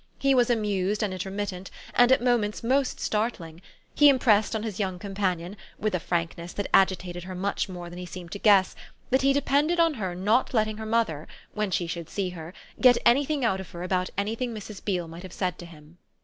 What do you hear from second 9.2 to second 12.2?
he depended on her not letting her mother, when she should